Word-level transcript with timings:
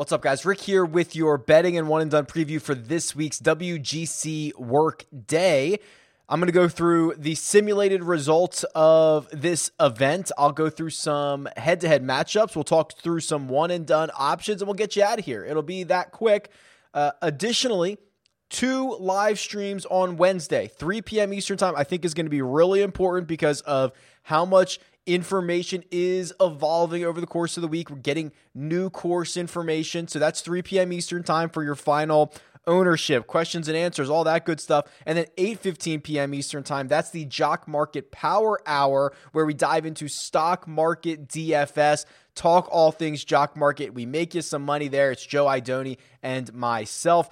What's 0.00 0.12
up, 0.12 0.22
guys? 0.22 0.46
Rick 0.46 0.62
here 0.62 0.82
with 0.82 1.14
your 1.14 1.36
betting 1.36 1.76
and 1.76 1.86
one 1.86 2.00
and 2.00 2.10
done 2.10 2.24
preview 2.24 2.58
for 2.58 2.74
this 2.74 3.14
week's 3.14 3.38
WGC 3.38 4.56
Work 4.56 5.04
Day. 5.26 5.78
I'm 6.26 6.40
going 6.40 6.46
to 6.46 6.52
go 6.52 6.70
through 6.70 7.16
the 7.18 7.34
simulated 7.34 8.02
results 8.02 8.64
of 8.74 9.28
this 9.30 9.70
event. 9.78 10.32
I'll 10.38 10.52
go 10.52 10.70
through 10.70 10.88
some 10.88 11.50
head 11.54 11.82
to 11.82 11.88
head 11.88 12.02
matchups. 12.02 12.56
We'll 12.56 12.64
talk 12.64 12.94
through 12.94 13.20
some 13.20 13.46
one 13.46 13.70
and 13.70 13.86
done 13.86 14.10
options 14.16 14.62
and 14.62 14.68
we'll 14.68 14.74
get 14.74 14.96
you 14.96 15.02
out 15.02 15.18
of 15.18 15.26
here. 15.26 15.44
It'll 15.44 15.62
be 15.62 15.82
that 15.82 16.12
quick. 16.12 16.50
Uh, 16.94 17.10
additionally, 17.20 17.98
two 18.50 18.96
live 18.96 19.38
streams 19.38 19.86
on 19.86 20.16
Wednesday, 20.16 20.66
3 20.66 21.02
p.m. 21.02 21.32
Eastern 21.32 21.56
Time, 21.56 21.74
I 21.76 21.84
think 21.84 22.04
is 22.04 22.14
going 22.14 22.26
to 22.26 22.30
be 22.30 22.42
really 22.42 22.82
important 22.82 23.26
because 23.28 23.62
of 23.62 23.92
how 24.24 24.44
much 24.44 24.80
information 25.06 25.82
is 25.90 26.34
evolving 26.40 27.04
over 27.04 27.20
the 27.20 27.26
course 27.26 27.56
of 27.56 27.62
the 27.62 27.68
week. 27.68 27.88
We're 27.88 27.96
getting 27.96 28.32
new 28.54 28.90
course 28.90 29.36
information. 29.36 30.08
So 30.08 30.18
that's 30.18 30.40
3 30.42 30.62
p.m. 30.62 30.92
Eastern 30.92 31.22
Time 31.22 31.48
for 31.48 31.64
your 31.64 31.74
final 31.74 32.32
ownership, 32.66 33.26
questions 33.26 33.68
and 33.68 33.76
answers, 33.76 34.10
all 34.10 34.24
that 34.24 34.44
good 34.44 34.60
stuff. 34.60 34.86
And 35.06 35.16
then 35.16 35.26
8:15 35.36 36.02
p.m. 36.02 36.34
Eastern 36.34 36.62
Time, 36.62 36.88
that's 36.88 37.10
the 37.10 37.24
Jock 37.24 37.66
Market 37.66 38.10
Power 38.10 38.60
Hour 38.66 39.12
where 39.32 39.46
we 39.46 39.54
dive 39.54 39.86
into 39.86 40.08
stock 40.08 40.68
market 40.68 41.28
DFS, 41.28 42.04
talk 42.34 42.68
all 42.70 42.92
things 42.92 43.24
jock 43.24 43.56
market. 43.56 43.94
We 43.94 44.06
make 44.06 44.34
you 44.34 44.42
some 44.42 44.62
money 44.62 44.88
there. 44.88 45.10
It's 45.10 45.24
Joe 45.24 45.46
Idoni 45.46 45.96
and 46.22 46.52
myself. 46.52 47.30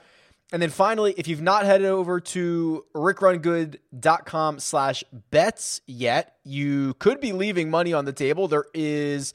And 0.50 0.62
then 0.62 0.70
finally, 0.70 1.14
if 1.18 1.28
you've 1.28 1.42
not 1.42 1.66
headed 1.66 1.86
over 1.86 2.20
to 2.20 2.84
rickrungood.com 2.94 4.60
slash 4.60 5.04
bets 5.30 5.82
yet, 5.86 6.36
you 6.42 6.94
could 6.94 7.20
be 7.20 7.32
leaving 7.32 7.68
money 7.70 7.92
on 7.92 8.06
the 8.06 8.14
table. 8.14 8.48
There 8.48 8.64
is 8.72 9.34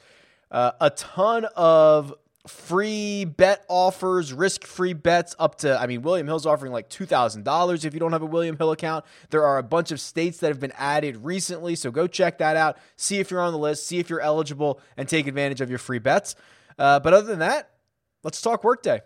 uh, 0.49 0.71
a 0.81 0.89
ton 0.89 1.45
of 1.55 2.15
free 2.47 3.25
bet 3.25 3.63
offers, 3.69 4.33
risk 4.33 4.65
free 4.65 4.93
bets 4.93 5.35
up 5.37 5.55
to, 5.59 5.79
I 5.79 5.85
mean, 5.85 6.01
William 6.01 6.25
Hill's 6.25 6.47
offering 6.47 6.71
like 6.71 6.89
$2,000 6.89 7.85
if 7.85 7.93
you 7.93 7.99
don't 7.99 8.11
have 8.11 8.23
a 8.23 8.25
William 8.25 8.57
Hill 8.57 8.71
account. 8.71 9.05
There 9.29 9.43
are 9.45 9.59
a 9.59 9.63
bunch 9.63 9.91
of 9.91 9.99
states 9.99 10.39
that 10.39 10.47
have 10.47 10.59
been 10.59 10.73
added 10.77 11.17
recently, 11.17 11.75
so 11.75 11.91
go 11.91 12.07
check 12.07 12.39
that 12.39 12.57
out. 12.57 12.77
See 12.95 13.19
if 13.19 13.29
you're 13.29 13.39
on 13.39 13.53
the 13.53 13.59
list, 13.59 13.85
see 13.85 13.99
if 13.99 14.09
you're 14.09 14.19
eligible, 14.19 14.81
and 14.97 15.07
take 15.07 15.27
advantage 15.27 15.61
of 15.61 15.69
your 15.69 15.79
free 15.79 15.99
bets. 15.99 16.35
Uh, 16.77 16.99
but 16.99 17.13
other 17.13 17.27
than 17.27 17.39
that, 17.39 17.69
let's 18.23 18.41
talk 18.41 18.63
workday. 18.63 19.01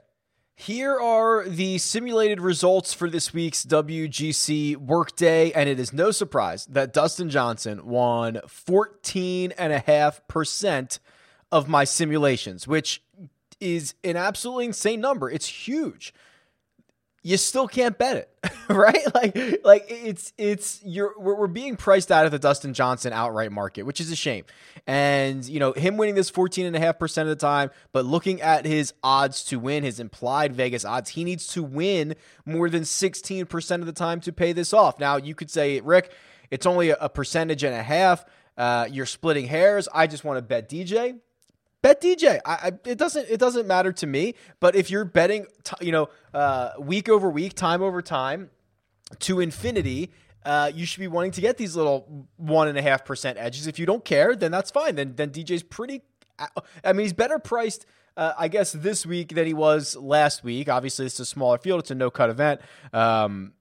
Here 0.60 1.00
are 1.00 1.48
the 1.48 1.78
simulated 1.78 2.42
results 2.42 2.92
for 2.92 3.12
this 3.12 3.32
week's 3.32 3.64
WGC 3.64 4.76
workday, 4.76 5.52
and 5.52 5.70
it 5.70 5.80
is 5.80 5.94
no 5.94 6.10
surprise 6.10 6.66
that 6.66 6.94
Dustin 6.94 7.30
Johnson 7.30 7.86
won 7.86 8.40
14.5% 8.48 11.00
of 11.52 11.70
my 11.70 11.84
simulations, 11.84 12.68
which 12.68 13.04
is 13.60 13.94
an 14.04 14.18
absolutely 14.18 14.66
insane 14.66 15.00
number. 15.00 15.30
It's 15.30 15.46
huge. 15.46 16.12
You 17.24 17.36
still 17.38 17.68
can't 17.68 17.98
bet 17.98 18.16
it, 18.16 18.52
right? 18.70 19.14
Like, 19.14 19.66
like 19.66 19.86
it's 19.90 20.34
it's 20.38 20.82
you're 20.86 21.14
we're, 21.18 21.36
we're 21.36 21.48
being 21.48 21.76
priced 21.76 22.12
out 22.12 22.26
of 22.26 22.32
the 22.32 22.40
Dustin 22.40 22.74
Johnson 22.74 23.12
outright 23.12 23.52
market, 23.52 23.84
which 23.84 24.00
is 24.00 24.12
a 24.12 24.16
shame. 24.16 24.46
And 24.86 25.44
you 25.46 25.60
know 25.60 25.74
him 25.74 25.98
winning 25.98 26.16
this 26.16 26.30
14 26.30 26.66
and 26.66 26.76
a 26.76 26.80
half 26.80 27.00
percent 27.00 27.28
of 27.28 27.38
the 27.38 27.42
time, 27.42 27.72
but 27.92 28.06
looking 28.06 28.42
at 28.42 28.66
his 28.66 28.94
odds 29.04 29.44
to 29.46 29.60
win, 29.60 29.84
his 29.84 30.00
implied 30.00 30.54
Vegas 30.54 30.86
odds, 30.86 31.10
he 31.10 31.24
needs 31.24 31.48
to 31.48 31.64
win 31.64 32.16
more 32.46 32.70
than 32.70 32.86
16 32.86 33.46
percent 33.48 33.82
of 33.82 33.88
the 33.88 33.94
time 33.94 34.22
to 34.22 34.32
pay 34.32 34.54
this 34.54 34.74
off. 34.74 35.00
Now 35.00 35.18
you 35.18 35.36
could 35.36 35.50
say, 35.50 35.82
Rick, 35.82 36.12
it's 36.52 36.66
only 36.66 36.90
a 36.90 37.10
percentage 37.10 37.64
and 37.64 37.76
a 37.76 37.84
half. 37.84 38.24
Uh, 38.58 38.88
you're 38.90 39.06
splitting 39.06 39.48
hairs. 39.48 39.88
I 39.94 40.08
just 40.08 40.24
want 40.24 40.38
to 40.38 40.42
bet 40.42 40.70
DJ 40.70 41.20
bet 41.88 42.02
DJ. 42.02 42.40
I, 42.46 42.52
I, 42.54 42.72
it 42.86 42.98
doesn't 42.98 43.30
it 43.30 43.40
doesn't 43.40 43.68
matter 43.68 43.92
to 43.94 44.08
me. 44.08 44.36
But 44.60 44.76
if 44.76 44.90
you're 44.90 45.06
betting, 45.06 45.48
t- 45.64 45.86
you 45.86 45.92
know, 45.92 46.10
uh, 46.34 46.72
week 46.80 47.10
over 47.10 47.30
week, 47.30 47.54
time 47.54 47.82
over 47.82 48.02
time, 48.02 48.50
to 49.20 49.40
infinity. 49.40 50.12
Uh, 50.46 50.72
you 50.74 50.86
should 50.86 51.02
be 51.02 51.08
wanting 51.08 51.32
to 51.32 51.42
get 51.42 51.58
these 51.58 51.76
little 51.76 52.28
one 52.38 52.70
and 52.70 52.78
a 52.78 52.82
half 52.82 53.04
percent 53.04 53.38
edges. 53.38 53.68
If 53.68 53.80
you 53.80 53.86
don't 53.86 54.06
care, 54.06 54.36
then 54.36 54.52
that's 54.52 54.72
fine. 54.72 54.96
Then 54.96 55.14
then 55.16 55.32
DJ's 55.32 55.64
pretty. 55.64 56.02
I 56.84 56.94
mean, 56.94 57.04
he's 57.04 57.14
better 57.14 57.40
priced, 57.40 57.88
uh, 58.16 58.34
I 58.38 58.48
guess, 58.48 58.72
this 58.72 59.08
week 59.08 59.34
than 59.34 59.48
he 59.48 59.56
was 59.56 59.96
last 59.96 60.44
week. 60.44 60.70
Obviously, 60.70 61.08
it's 61.08 61.20
a 61.20 61.26
smaller 61.26 61.58
field; 61.58 61.80
it's 61.80 61.92
a 61.92 61.96
no 61.96 62.12
cut 62.12 62.30
event. 62.30 62.62
Um, 62.94 63.54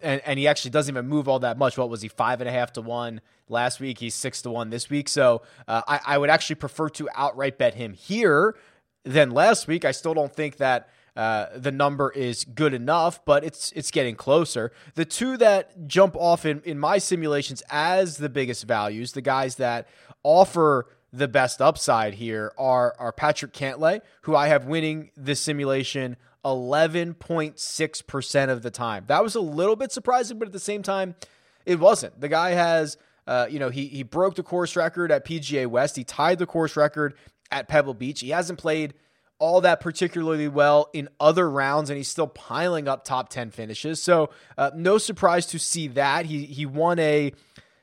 and, 0.00 0.20
and 0.26 0.38
he 0.38 0.46
actually 0.46 0.72
doesn't 0.72 0.92
even 0.92 1.08
move 1.08 1.28
all 1.28 1.38
that 1.38 1.56
much. 1.56 1.78
What 1.78 1.88
was 1.88 2.02
he 2.02 2.08
five 2.08 2.40
and 2.40 2.48
a 2.48 2.52
half 2.52 2.72
to 2.74 2.82
one 2.82 3.20
last 3.48 3.80
week? 3.80 3.98
He's 3.98 4.14
six 4.14 4.42
to 4.42 4.50
one 4.50 4.70
this 4.70 4.90
week. 4.90 5.08
So 5.08 5.42
uh, 5.68 5.82
I, 5.86 6.00
I 6.06 6.18
would 6.18 6.30
actually 6.30 6.56
prefer 6.56 6.88
to 6.90 7.08
outright 7.14 7.58
bet 7.58 7.74
him 7.74 7.92
here 7.92 8.56
than 9.04 9.30
last 9.30 9.68
week. 9.68 9.84
I 9.84 9.92
still 9.92 10.14
don't 10.14 10.34
think 10.34 10.56
that 10.56 10.88
uh, 11.16 11.46
the 11.56 11.72
number 11.72 12.10
is 12.10 12.44
good 12.44 12.74
enough, 12.74 13.24
but 13.24 13.42
it's 13.42 13.72
it's 13.72 13.90
getting 13.90 14.16
closer. 14.16 14.70
The 14.94 15.06
two 15.06 15.38
that 15.38 15.86
jump 15.86 16.14
off 16.16 16.44
in, 16.44 16.60
in 16.64 16.78
my 16.78 16.98
simulations 16.98 17.62
as 17.70 18.18
the 18.18 18.28
biggest 18.28 18.64
values, 18.64 19.12
the 19.12 19.22
guys 19.22 19.56
that 19.56 19.88
offer 20.22 20.86
the 21.12 21.28
best 21.28 21.62
upside 21.62 22.14
here 22.14 22.52
are 22.58 22.94
are 22.98 23.12
Patrick 23.12 23.54
Cantlay, 23.54 24.00
who 24.22 24.36
I 24.36 24.48
have 24.48 24.66
winning 24.66 25.10
this 25.16 25.40
simulation 25.40 26.18
11.6% 26.46 28.50
of 28.50 28.62
the 28.62 28.70
time. 28.70 29.04
That 29.08 29.22
was 29.22 29.34
a 29.34 29.40
little 29.40 29.74
bit 29.74 29.90
surprising, 29.90 30.38
but 30.38 30.46
at 30.46 30.52
the 30.52 30.60
same 30.60 30.82
time, 30.82 31.16
it 31.64 31.80
wasn't. 31.80 32.20
The 32.20 32.28
guy 32.28 32.50
has, 32.50 32.98
uh, 33.26 33.46
you 33.50 33.58
know, 33.58 33.70
he, 33.70 33.86
he 33.86 34.02
broke 34.02 34.36
the 34.36 34.42
course 34.42 34.76
record 34.76 35.10
at 35.10 35.24
PGA 35.24 35.66
West. 35.66 35.96
He 35.96 36.04
tied 36.04 36.38
the 36.38 36.46
course 36.46 36.76
record 36.76 37.14
at 37.50 37.68
Pebble 37.68 37.94
Beach. 37.94 38.20
He 38.20 38.30
hasn't 38.30 38.58
played 38.58 38.94
all 39.38 39.60
that 39.60 39.80
particularly 39.80 40.48
well 40.48 40.88
in 40.92 41.08
other 41.20 41.50
rounds, 41.50 41.90
and 41.90 41.96
he's 41.96 42.08
still 42.08 42.26
piling 42.26 42.88
up 42.88 43.04
top 43.04 43.28
10 43.28 43.50
finishes. 43.50 44.02
So, 44.02 44.30
uh, 44.56 44.70
no 44.74 44.98
surprise 44.98 45.46
to 45.46 45.58
see 45.58 45.88
that. 45.88 46.26
He, 46.26 46.46
he 46.46 46.64
won 46.64 46.98
a 46.98 47.32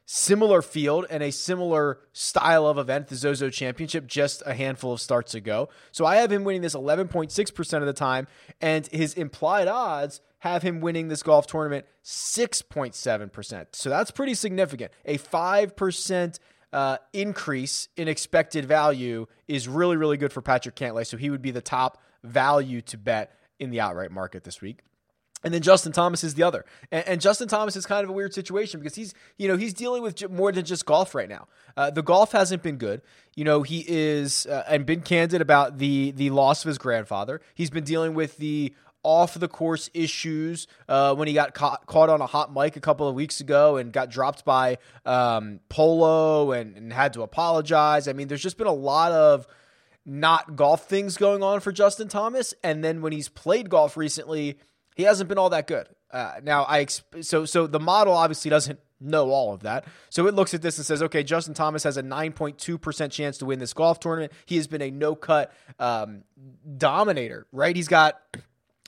similar 0.05 0.61
field 0.61 1.05
and 1.09 1.23
a 1.23 1.31
similar 1.31 1.99
style 2.11 2.67
of 2.67 2.77
event, 2.77 3.07
the 3.07 3.15
Zozo 3.15 3.49
Championship, 3.49 4.07
just 4.07 4.43
a 4.45 4.53
handful 4.53 4.93
of 4.93 5.01
starts 5.01 5.33
ago. 5.33 5.69
So 5.91 6.05
I 6.05 6.17
have 6.17 6.31
him 6.31 6.43
winning 6.43 6.61
this 6.61 6.75
11.6% 6.75 7.73
of 7.73 7.85
the 7.85 7.93
time, 7.93 8.27
and 8.61 8.87
his 8.87 9.13
implied 9.13 9.67
odds 9.67 10.21
have 10.39 10.61
him 10.61 10.81
winning 10.81 11.07
this 11.07 11.23
golf 11.23 11.47
tournament 11.47 11.85
6.7%. 12.03 13.65
So 13.71 13.89
that's 13.89 14.11
pretty 14.11 14.33
significant. 14.33 14.91
A 15.05 15.17
5% 15.17 16.39
uh, 16.73 16.97
increase 17.13 17.87
in 17.95 18.07
expected 18.07 18.65
value 18.65 19.27
is 19.47 19.67
really, 19.67 19.95
really 19.95 20.17
good 20.17 20.33
for 20.33 20.41
Patrick 20.41 20.75
Cantlay. 20.75 21.07
So 21.07 21.15
he 21.15 21.29
would 21.29 21.41
be 21.41 21.51
the 21.51 21.61
top 21.61 22.01
value 22.23 22.81
to 22.81 22.97
bet 22.97 23.37
in 23.59 23.69
the 23.69 23.79
outright 23.79 24.11
market 24.11 24.43
this 24.43 24.61
week. 24.61 24.81
And 25.43 25.53
then 25.53 25.61
Justin 25.61 25.91
Thomas 25.91 26.23
is 26.23 26.35
the 26.35 26.43
other. 26.43 26.65
And, 26.91 27.07
and, 27.07 27.21
Justin 27.21 27.47
Thomas 27.47 27.75
is 27.75 27.85
kind 27.85 28.03
of 28.03 28.09
a 28.09 28.13
weird 28.13 28.33
situation 28.33 28.79
because 28.79 28.95
he's, 28.95 29.13
you 29.37 29.47
know, 29.47 29.57
he's 29.57 29.73
dealing 29.73 30.01
with 30.01 30.29
more 30.29 30.51
than 30.51 30.63
just 30.63 30.85
golf 30.85 31.13
right 31.13 31.27
now. 31.27 31.47
Uh, 31.75 31.89
the 31.89 32.01
golf 32.01 32.31
hasn't 32.31 32.63
been 32.63 32.77
good. 32.77 33.01
You 33.35 33.43
know, 33.43 33.61
he 33.63 33.83
is, 33.87 34.45
uh, 34.45 34.63
and 34.67 34.85
been 34.85 35.01
candid 35.01 35.41
about 35.41 35.79
the 35.79 36.11
the 36.11 36.29
loss 36.29 36.63
of 36.63 36.67
his 36.67 36.77
grandfather. 36.77 37.41
He's 37.55 37.69
been 37.69 37.83
dealing 37.83 38.13
with 38.13 38.37
the 38.37 38.73
off 39.03 39.33
the 39.33 39.49
course 39.49 39.89
issues 39.93 40.65
uh, 40.87 41.13
when 41.13 41.27
he 41.27 41.33
got 41.33 41.53
caught, 41.53 41.85
caught 41.85 42.09
on 42.09 42.21
a 42.21 42.25
hot 42.25 42.53
mic 42.53 42.77
a 42.77 42.79
couple 42.79 43.07
of 43.07 43.13
weeks 43.13 43.41
ago 43.41 43.75
and 43.75 43.91
got 43.91 44.09
dropped 44.09 44.45
by 44.45 44.77
um, 45.05 45.59
Polo 45.69 46.53
and, 46.53 46.77
and 46.77 46.93
had 46.93 47.13
to 47.13 47.21
apologize. 47.21 48.07
I 48.07 48.13
mean, 48.13 48.29
there's 48.29 48.41
just 48.41 48.57
been 48.57 48.67
a 48.67 48.71
lot 48.71 49.11
of 49.11 49.45
not 50.05 50.55
golf 50.55 50.87
things 50.87 51.17
going 51.17 51.43
on 51.43 51.59
for 51.59 51.71
Justin 51.71 52.07
Thomas. 52.07 52.53
And 52.63 52.83
then 52.83 53.01
when 53.01 53.11
he's 53.11 53.29
played 53.29 53.69
golf 53.69 53.97
recently, 53.97 54.57
he 54.95 55.03
hasn't 55.03 55.29
been 55.29 55.37
all 55.37 55.49
that 55.49 55.67
good. 55.67 55.87
Uh, 56.11 56.39
now 56.43 56.63
I 56.65 56.85
so 57.21 57.45
so 57.45 57.67
the 57.67 57.79
model 57.79 58.13
obviously 58.13 58.49
doesn't 58.49 58.79
know 59.03 59.29
all 59.29 59.53
of 59.53 59.61
that. 59.61 59.85
So 60.09 60.27
it 60.27 60.33
looks 60.33 60.53
at 60.53 60.61
this 60.61 60.77
and 60.77 60.85
says, 60.85 61.03
okay, 61.03 61.23
Justin 61.23 61.53
Thomas 61.53 61.83
has 61.83 61.97
a 61.97 62.03
9.2% 62.03 63.11
chance 63.11 63.37
to 63.39 63.45
win 63.45 63.59
this 63.59 63.73
golf 63.73 63.99
tournament. 63.99 64.31
He 64.45 64.55
has 64.55 64.67
been 64.67 64.81
a 64.81 64.89
no 64.91 65.15
cut 65.15 65.53
um, 65.79 66.23
dominator, 66.77 67.47
right? 67.51 67.75
He's 67.75 67.87
got, 67.87 68.21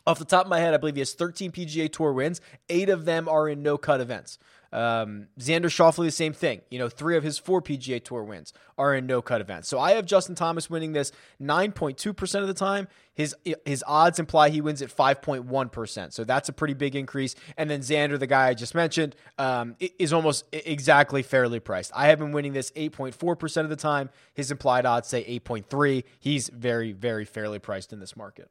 off 0.08 0.20
the 0.20 0.26
top 0.26 0.46
of 0.46 0.50
my 0.50 0.60
head, 0.60 0.74
I 0.74 0.78
believe 0.78 0.96
he 0.96 1.02
has 1.02 1.14
13 1.14 1.52
PGA 1.52 1.92
Tour 1.92 2.14
wins. 2.14 2.40
Eight 2.70 2.90
of 2.90 3.06
them 3.06 3.28
are 3.28 3.50
in 3.50 3.62
no 3.62 3.78
cut 3.78 4.02
events. 4.02 4.38
Um, 4.76 5.28
Xander 5.40 5.68
Schauffele, 5.68 6.04
the 6.04 6.12
same 6.12 6.34
thing. 6.34 6.60
You 6.70 6.80
know, 6.80 6.90
three 6.90 7.16
of 7.16 7.24
his 7.24 7.38
four 7.38 7.62
PGA 7.62 8.04
Tour 8.04 8.24
wins 8.24 8.52
are 8.78 8.94
in 8.94 9.06
no 9.06 9.22
cut 9.22 9.40
events. 9.40 9.70
So 9.70 9.80
I 9.80 9.94
have 9.94 10.06
Justin 10.06 10.36
Thomas 10.36 10.70
winning 10.70 10.92
this 10.92 11.14
9.2% 11.42 12.42
of 12.42 12.48
the 12.48 12.54
time. 12.54 12.90
His 13.14 13.34
his 13.64 13.86
odds 13.88 14.20
imply 14.20 14.50
he 14.50 14.60
wins 14.60 14.82
at 14.82 14.94
5.1%. 14.94 16.12
So 16.12 16.26
that's 16.26 16.50
a 16.50 16.54
pretty 16.54 16.74
big 16.74 16.94
increase. 16.94 17.36
And 17.56 17.70
then 17.70 17.80
Xander, 17.80 18.20
the 18.20 18.28
guy 18.28 18.50
I 18.50 18.54
just 18.54 18.76
mentioned, 18.76 19.16
um, 19.38 19.78
is 19.98 20.12
almost 20.12 20.44
exactly 20.52 21.24
fairly 21.24 21.62
priced. 21.62 21.94
I 21.96 22.08
have 22.08 22.20
been 22.20 22.34
winning 22.34 22.52
this 22.52 22.72
8.4% 22.72 23.62
of 23.62 23.70
the 23.70 23.78
time. 23.78 24.10
His 24.34 24.52
implied 24.52 24.86
odds 24.86 25.08
say 25.08 25.24
8.3. 25.40 26.04
He's 26.20 26.50
very, 26.50 26.92
very 26.92 27.24
fairly 27.24 27.60
priced 27.60 27.94
in 27.94 28.02
this 28.02 28.18
market. 28.18 28.50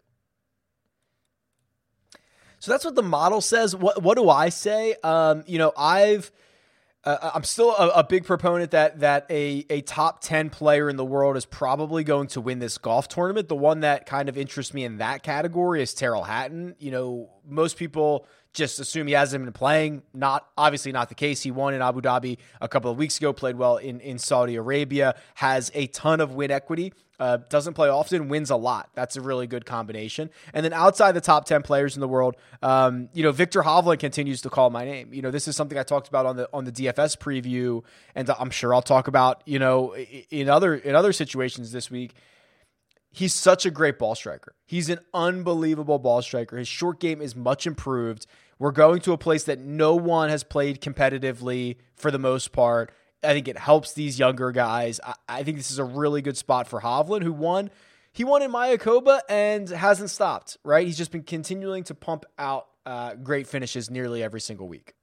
So 2.65 2.73
that's 2.73 2.87
what 2.87 2.95
the 2.95 3.03
model 3.03 3.43
says. 3.43 3.77
What 3.77 4.03
what 4.03 4.17
do 4.17 4.31
I 4.31 4.49
say? 4.49 4.95
Um, 5.05 5.45
you 5.47 5.59
know, 5.59 5.75
I've 5.77 6.33
Uh, 7.05 7.33
I'm 7.35 7.45
still 7.45 7.77
a, 7.77 7.89
a, 7.97 8.05
big 8.05 8.25
proponent 8.25 8.71
that 8.71 9.01
that 9.01 9.27
a 9.29 9.67
a 9.69 9.83
top 9.83 10.23
ten 10.23 10.49
player 10.49 10.89
in 10.89 10.97
the 10.97 11.05
world 11.05 11.37
is 11.37 11.45
probably 11.45 12.05
going 12.05 12.29
to 12.29 12.41
win 12.41 12.61
this 12.61 12.79
golf 12.79 13.07
tournament. 13.09 13.49
The 13.49 13.55
one 13.55 13.81
that 13.81 14.07
kind 14.07 14.31
of 14.31 14.39
interests 14.39 14.73
me 14.73 14.85
in 14.85 14.97
that 14.97 15.23
category 15.23 15.83
is 15.83 15.93
Tyrrell 15.93 16.25
Hatton. 16.25 16.75
You 16.79 16.91
know, 16.91 17.31
most 17.47 17.77
people 17.77 18.27
just 18.55 18.79
assume 18.79 19.09
he 19.09 19.13
hasn't 19.13 19.45
been 19.45 19.53
playing. 19.53 20.03
Not 20.15 20.49
obviously 20.57 20.93
not 20.93 21.09
the 21.09 21.15
case. 21.15 21.43
He 21.43 21.51
won 21.51 21.75
in 21.75 21.83
Abu 21.83 22.01
Dhabi 22.01 22.39
a 22.61 22.69
couple 22.69 22.91
of 22.91 22.97
weeks 22.97 23.19
ago, 23.19 23.33
played 23.33 23.57
well 23.57 23.77
in, 23.77 24.01
in 24.01 24.19
Saudi 24.19 24.55
Arabia, 24.55 25.17
has 25.35 25.71
a 25.75 25.89
ton 25.89 26.21
of 26.21 26.35
win 26.35 26.51
equity. 26.51 26.93
Uh, 27.21 27.39
doesn't 27.49 27.75
play 27.75 27.89
often, 27.89 28.29
wins 28.29 28.51
a 28.51 28.57
lot. 28.57 28.91
That's 28.95 29.17
a 29.17 29.21
really 29.21 29.47
good 29.47 29.65
combination. 29.65 30.31
And 30.53 30.65
then 30.65 30.73
outside 30.73 31.13
the 31.13 31.21
top 31.21 31.45
10 31.45 31.63
players 31.63 31.97
in 31.97 32.01
the 32.01 32.09
world, 32.09 32.37
um, 32.61 33.09
you 33.13 33.23
know, 33.23 33.31
Viktor 33.31 33.63
Hovland 33.63 34.01
continues 34.01 34.43
to 34.43 34.51
call 34.51 34.71
my 34.71 34.85
name. 34.85 35.15
You 35.15 35.23
know, 35.23 35.31
this 35.31 35.47
is 35.47 35.55
something 35.55 35.79
I 35.79 35.85
talked 35.85 36.09
about 36.09 36.27
on 36.27 36.37
the 36.37 36.49
on 36.53 36.65
the 36.65 36.73
DFS 36.73 37.17
preview, 37.17 37.85
and 38.17 38.29
I'm 38.31 38.51
sure 38.51 38.75
I'll 38.75 38.83
talk 38.83 39.07
about, 39.07 39.43
you 39.47 39.61
know, 39.61 39.95
in 39.95 40.49
other 40.49 40.75
in 40.75 40.97
other 40.97 41.13
situations 41.13 41.71
this 41.71 41.91
week 41.91 42.15
he's 43.15 43.33
such 43.33 43.65
a 43.65 43.71
great 43.71 43.99
ball 43.99 44.15
striker. 44.15 44.55
He's 44.67 44.91
an 44.91 44.99
unbelievable 45.15 45.99
ball 45.99 46.21
striker. 46.21 46.59
His 46.59 46.69
short 46.69 46.99
game 46.99 47.23
is 47.23 47.37
much 47.37 47.67
improved. 47.67 48.27
We're 48.65 48.71
going 48.71 49.03
to 49.03 49.13
a 49.13 49.19
place 49.19 49.45
that 49.45 49.59
no 49.59 49.95
one 49.95 50.31
has 50.31 50.43
played 50.43 50.81
competitively 50.81 51.77
for 51.97 52.11
the 52.11 52.19
most 52.19 52.51
part. 52.51 52.95
I 53.23 53.35
think 53.35 53.47
it 53.47 53.59
helps 53.59 53.93
these 53.93 54.19
younger 54.19 54.53
guys. 54.53 55.01
I, 55.05 55.13
I 55.29 55.43
think 55.43 55.59
this 55.59 55.71
is 55.71 55.79
a 55.79 55.85
really 55.85 56.23
good 56.23 56.39
spot 56.39 56.67
for 56.67 56.81
Hovland, 56.81 57.25
who 57.25 57.33
won. 57.35 57.69
He 58.11 58.25
won 58.25 58.41
in 58.41 58.51
Mayakoba 58.51 59.21
and 59.29 59.69
hasn't 59.69 60.09
stopped, 60.09 60.57
right? 60.65 60.87
He's 60.87 60.97
just 60.97 61.11
been 61.11 61.25
continuing 61.25 61.85
to 61.85 61.95
pump 61.95 62.25
out 62.39 62.69
uh, 62.87 63.17
great 63.17 63.47
finishes 63.49 63.91
nearly 63.91 64.23
every 64.23 64.41
single 64.41 64.67
week. 64.67 64.95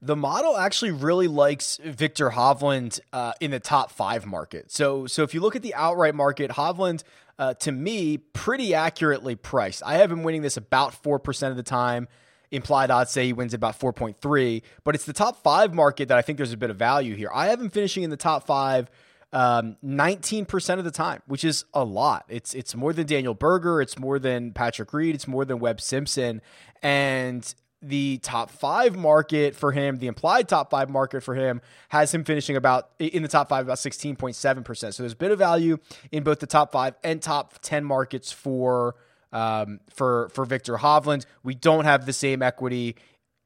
The 0.00 0.14
model 0.14 0.56
actually 0.56 0.92
really 0.92 1.26
likes 1.26 1.80
Viktor 1.82 2.30
Hovland 2.30 3.00
uh, 3.12 3.32
in 3.40 3.50
the 3.50 3.58
top 3.58 3.90
five 3.90 4.26
market. 4.26 4.70
So, 4.70 5.08
so 5.08 5.24
if 5.24 5.34
you 5.34 5.40
look 5.40 5.56
at 5.56 5.62
the 5.62 5.74
outright 5.74 6.14
market, 6.14 6.52
Hovland, 6.52 7.02
uh, 7.36 7.54
to 7.54 7.72
me, 7.72 8.18
pretty 8.18 8.74
accurately 8.74 9.34
priced. 9.34 9.82
I 9.84 9.94
have 9.94 10.12
him 10.12 10.22
winning 10.22 10.42
this 10.42 10.56
about 10.56 11.02
4% 11.02 11.50
of 11.50 11.56
the 11.56 11.64
time 11.64 12.06
implied 12.54 12.90
odds 12.90 13.10
say 13.10 13.26
he 13.26 13.32
wins 13.32 13.54
about 13.54 13.78
4.3, 13.78 14.62
but 14.84 14.94
it's 14.94 15.04
the 15.04 15.12
top 15.12 15.42
five 15.42 15.74
market 15.74 16.08
that 16.08 16.18
I 16.18 16.22
think 16.22 16.36
there's 16.38 16.52
a 16.52 16.56
bit 16.56 16.70
of 16.70 16.76
value 16.76 17.14
here. 17.14 17.30
I 17.34 17.46
have 17.48 17.60
him 17.60 17.70
finishing 17.70 18.02
in 18.02 18.10
the 18.10 18.16
top 18.16 18.46
five. 18.46 18.90
Um, 19.32 19.76
19% 19.84 20.78
of 20.78 20.84
the 20.84 20.92
time, 20.92 21.20
which 21.26 21.42
is 21.42 21.64
a 21.74 21.82
lot. 21.82 22.24
It's 22.28 22.54
it's 22.54 22.76
more 22.76 22.92
than 22.92 23.04
Daniel 23.04 23.34
Berger, 23.34 23.82
it's 23.82 23.98
more 23.98 24.20
than 24.20 24.52
Patrick 24.52 24.92
Reed, 24.92 25.16
it's 25.16 25.26
more 25.26 25.44
than 25.44 25.58
Webb 25.58 25.80
Simpson, 25.80 26.40
and 26.84 27.52
the 27.82 28.18
top 28.18 28.50
five 28.50 28.96
market 28.96 29.54
for 29.54 29.72
him, 29.72 29.98
the 29.98 30.06
implied 30.06 30.48
top 30.48 30.70
five 30.70 30.88
market 30.88 31.22
for 31.22 31.34
him, 31.34 31.60
has 31.88 32.14
him 32.14 32.24
finishing 32.24 32.56
about 32.56 32.90
in 32.98 33.22
the 33.22 33.28
top 33.28 33.48
five 33.48 33.66
about 33.66 33.78
16.7%. 33.78 34.94
So 34.94 35.02
there's 35.02 35.12
a 35.12 35.16
bit 35.16 35.32
of 35.32 35.38
value 35.38 35.78
in 36.10 36.22
both 36.22 36.38
the 36.38 36.46
top 36.46 36.72
five 36.72 36.94
and 37.02 37.20
top 37.20 37.58
10 37.60 37.84
markets 37.84 38.32
for 38.32 38.94
um, 39.34 39.80
for 39.92 40.30
for 40.30 40.46
Viktor 40.46 40.76
Hovland. 40.76 41.26
We 41.42 41.54
don't 41.54 41.84
have 41.84 42.06
the 42.06 42.14
same 42.14 42.40
equity 42.40 42.96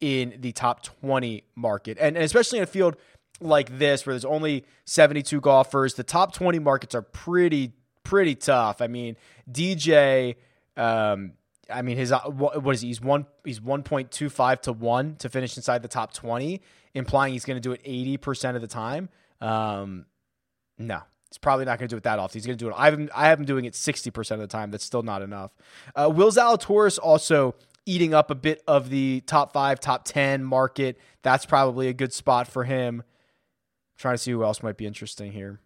in 0.01 0.35
the 0.39 0.53
top 0.53 0.85
20 0.85 1.43
market, 1.57 1.99
and, 2.01 2.17
and 2.17 2.25
especially 2.25 2.59
in 2.59 2.65
a 2.65 2.69
field 2.69 2.97
like 3.41 3.79
this 3.79 4.07
where 4.07 4.15
there's 4.15 4.25
only 4.25 4.65
72 4.85 5.41
golfers, 5.41 5.95
the 5.95 6.05
top 6.05 6.33
20 6.35 6.59
markets 6.61 6.95
are 6.95 7.03
pretty 7.03 7.73
pretty 8.09 8.35
tough. 8.35 8.81
I 8.81 8.87
mean, 8.87 9.17
DJ. 9.51 10.37
Um, 10.77 11.33
I 11.71 11.83
mean, 11.83 11.99
his 11.99 12.13
uh, 12.13 12.21
what 12.21 12.75
is 12.75 12.81
he? 12.81 12.89
He's 12.89 13.01
one. 13.01 13.27
He's 13.45 13.61
one 13.61 13.83
point 13.83 14.11
two 14.11 14.31
five 14.31 14.61
to 14.63 14.73
one 14.73 15.17
to 15.17 15.29
finish 15.29 15.57
inside 15.57 15.83
the 15.83 15.89
top 15.89 16.15
twenty, 16.15 16.63
implying 16.95 17.35
he's 17.35 17.45
going 17.45 17.57
to 17.57 17.61
do 17.61 17.73
it 17.73 17.81
eighty 17.85 18.17
percent 18.17 18.57
of 18.57 18.63
the 18.63 18.69
time. 18.69 19.11
Um, 19.41 20.07
no, 20.79 21.03
He's 21.31 21.39
probably 21.39 21.67
not 21.67 21.79
going 21.79 21.89
to 21.89 21.93
do 21.93 21.99
it 21.99 22.05
that 22.05 22.19
often. 22.19 22.39
He's 22.39 22.47
going 22.47 22.57
to 22.57 22.65
do 22.65 22.71
it. 22.71 22.75
I 22.77 22.87
have 22.87 22.95
him, 22.95 23.11
I 23.15 23.29
have 23.29 23.39
him 23.39 23.45
doing 23.45 23.67
it 23.67 23.75
60% 23.75 24.31
of 24.31 24.39
the 24.39 24.47
time. 24.47 24.71
That's 24.71 24.85
still 24.85 25.03
not 25.03 25.21
enough. 25.21 25.51
Uh, 25.95 26.11
Will 26.13 26.31
Zalatoris 26.31 26.99
also 27.03 27.55
eating 27.85 28.15
up 28.15 28.31
a 28.31 28.35
bit 28.35 28.63
of 28.67 28.91
the 28.91 29.23
top 29.27 29.53
five, 29.53 29.81
top 29.81 30.05
10 30.05 30.43
market. 30.43 30.99
That's 31.23 31.47
probably 31.47 31.89
a 31.89 31.93
good 31.93 32.13
spot 32.13 32.49
for 32.49 32.65
him. 32.65 33.01
I'm 33.01 33.05
trying 33.99 34.15
to 34.15 34.19
see 34.19 34.31
who 34.31 34.43
else 34.43 34.63
might 34.63 34.77
be 34.77 34.87
interesting 34.87 35.33
here. 35.33 35.61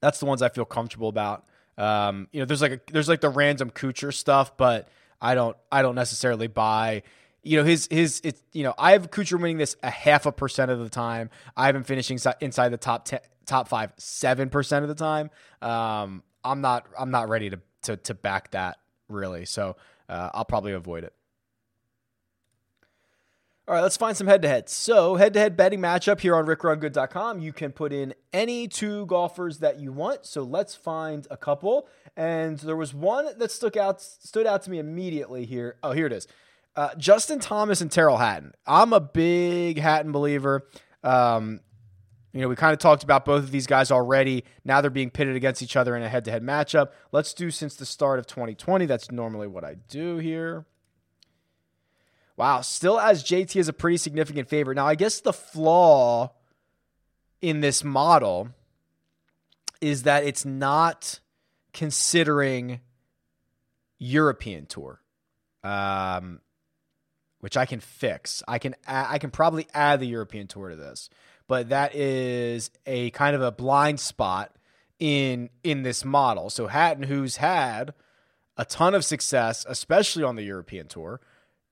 That's 0.00 0.18
the 0.18 0.26
ones 0.26 0.42
I 0.42 0.48
feel 0.48 0.64
comfortable 0.64 1.08
about. 1.08 1.44
Um, 1.78 2.28
you 2.32 2.40
know, 2.40 2.46
there's 2.46 2.62
like 2.62 2.72
a, 2.72 2.80
there's 2.92 3.08
like 3.08 3.20
the 3.20 3.28
random 3.30 3.70
Kuchar 3.70 4.12
stuff, 4.12 4.56
but 4.56 4.88
I 5.20 5.34
don't 5.34 5.56
I 5.70 5.82
don't 5.82 5.94
necessarily 5.94 6.48
buy 6.48 7.02
you 7.42 7.58
know 7.58 7.64
his 7.64 7.88
his 7.90 8.20
it's 8.24 8.42
you 8.52 8.62
know 8.62 8.74
I 8.78 8.92
have 8.92 9.10
Kuchar 9.10 9.40
winning 9.40 9.58
this 9.58 9.76
a 9.82 9.90
half 9.90 10.26
a 10.26 10.32
percent 10.32 10.70
of 10.70 10.78
the 10.78 10.88
time. 10.88 11.30
I 11.56 11.66
have 11.66 11.76
him 11.76 11.84
finishing 11.84 12.18
inside 12.40 12.68
the 12.68 12.76
top 12.76 13.04
ten, 13.04 13.20
top 13.46 13.68
five 13.68 13.92
seven 13.96 14.48
percent 14.48 14.84
of 14.84 14.88
the 14.88 14.94
time. 14.94 15.30
Um, 15.60 16.22
I'm 16.44 16.60
not 16.60 16.86
I'm 16.98 17.10
not 17.10 17.28
ready 17.28 17.50
to 17.50 17.60
to 17.82 17.96
to 17.96 18.14
back 18.14 18.52
that 18.52 18.78
really, 19.08 19.44
so 19.44 19.76
uh, 20.08 20.30
I'll 20.34 20.44
probably 20.44 20.72
avoid 20.72 21.04
it. 21.04 21.14
All 23.68 23.76
right, 23.76 23.80
let's 23.80 23.96
find 23.96 24.16
some 24.16 24.26
head 24.26 24.42
to 24.42 24.48
head. 24.48 24.68
So, 24.68 25.14
head 25.14 25.34
to 25.34 25.40
head 25.40 25.56
betting 25.56 25.78
matchup 25.78 26.18
here 26.18 26.34
on 26.34 26.46
rickrungood.com. 26.46 27.38
You 27.38 27.52
can 27.52 27.70
put 27.70 27.92
in 27.92 28.12
any 28.32 28.66
two 28.66 29.06
golfers 29.06 29.58
that 29.58 29.78
you 29.78 29.92
want. 29.92 30.26
So, 30.26 30.42
let's 30.42 30.74
find 30.74 31.28
a 31.30 31.36
couple. 31.36 31.86
And 32.16 32.58
there 32.58 32.74
was 32.74 32.92
one 32.92 33.38
that 33.38 33.50
stuck 33.52 33.76
out 33.76 34.02
stood 34.02 34.48
out 34.48 34.62
to 34.64 34.70
me 34.70 34.80
immediately 34.80 35.44
here. 35.44 35.76
Oh, 35.80 35.92
here 35.92 36.06
it 36.06 36.12
is. 36.12 36.26
Uh, 36.74 36.94
Justin 36.96 37.38
Thomas 37.38 37.80
and 37.80 37.90
Tyrrell 37.90 38.16
Hatton. 38.16 38.52
I'm 38.66 38.92
a 38.92 39.00
big 39.00 39.78
Hatton 39.78 40.12
believer. 40.12 40.66
Um, 41.02 41.60
you 42.32 42.40
know, 42.40 42.48
we 42.48 42.56
kind 42.56 42.72
of 42.72 42.78
talked 42.78 43.02
about 43.02 43.26
both 43.26 43.44
of 43.44 43.50
these 43.50 43.66
guys 43.66 43.90
already. 43.90 44.44
Now 44.64 44.80
they're 44.80 44.90
being 44.90 45.10
pitted 45.10 45.36
against 45.36 45.60
each 45.60 45.76
other 45.76 45.94
in 45.96 46.02
a 46.02 46.08
head 46.08 46.24
to 46.24 46.30
head 46.30 46.42
matchup. 46.42 46.88
Let's 47.10 47.34
do 47.34 47.50
since 47.50 47.76
the 47.76 47.84
start 47.84 48.18
of 48.18 48.26
2020. 48.26 48.86
That's 48.86 49.10
normally 49.10 49.48
what 49.48 49.64
I 49.64 49.74
do 49.88 50.16
here. 50.16 50.64
Wow, 52.38 52.62
still 52.62 52.98
as 52.98 53.22
JT 53.22 53.56
is 53.56 53.68
a 53.68 53.74
pretty 53.74 53.98
significant 53.98 54.48
favorite. 54.48 54.76
Now, 54.76 54.86
I 54.86 54.94
guess 54.94 55.20
the 55.20 55.34
flaw 55.34 56.32
in 57.42 57.60
this 57.60 57.84
model 57.84 58.48
is 59.82 60.04
that 60.04 60.24
it's 60.24 60.46
not 60.46 61.20
considering 61.74 62.80
European 63.98 64.64
tour. 64.64 65.02
Um, 65.62 66.40
which 67.42 67.56
I 67.56 67.66
can 67.66 67.80
fix. 67.80 68.40
I 68.46 68.58
can 68.58 68.76
I 68.86 69.18
can 69.18 69.30
probably 69.30 69.66
add 69.74 69.98
the 69.98 70.06
European 70.06 70.46
tour 70.46 70.68
to 70.68 70.76
this, 70.76 71.10
but 71.48 71.70
that 71.70 71.92
is 71.92 72.70
a 72.86 73.10
kind 73.10 73.34
of 73.34 73.42
a 73.42 73.50
blind 73.50 73.98
spot 73.98 74.54
in 75.00 75.50
in 75.64 75.82
this 75.82 76.04
model. 76.04 76.50
So 76.50 76.68
Hatton, 76.68 77.02
who's 77.02 77.36
had 77.36 77.94
a 78.56 78.64
ton 78.64 78.94
of 78.94 79.04
success, 79.04 79.66
especially 79.68 80.22
on 80.22 80.36
the 80.36 80.44
European 80.44 80.86
tour, 80.86 81.20